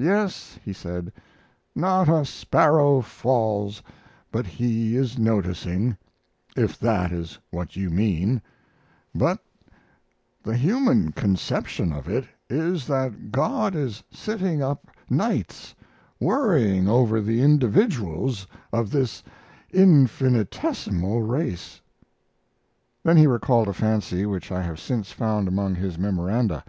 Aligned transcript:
"Yes," 0.00 0.58
he 0.64 0.72
said, 0.72 1.12
"not 1.76 2.08
a 2.08 2.24
sparrow 2.24 3.00
falls 3.00 3.82
but 4.32 4.46
He 4.46 4.96
is 4.96 5.16
noticing, 5.16 5.96
if 6.56 6.76
that 6.80 7.12
is 7.12 7.38
what 7.52 7.76
you 7.76 7.88
mean; 7.88 8.42
but 9.14 9.38
the 10.42 10.56
human 10.56 11.12
conception 11.12 11.92
of 11.92 12.08
it 12.08 12.26
is 12.50 12.88
that 12.88 13.30
God 13.30 13.76
is 13.76 14.02
sitting 14.10 14.60
up 14.60 14.88
nights 15.08 15.72
worrying 16.18 16.88
over 16.88 17.20
the 17.20 17.40
individuals 17.40 18.48
of 18.72 18.90
this 18.90 19.22
infinitesimal 19.72 21.22
race." 21.22 21.80
Then 23.04 23.16
he 23.16 23.28
recalled 23.28 23.68
a 23.68 23.72
fancy 23.72 24.26
which 24.26 24.50
I 24.50 24.62
have 24.62 24.80
since 24.80 25.12
found 25.12 25.46
among 25.46 25.76
his 25.76 25.96
memoranda. 25.96 26.64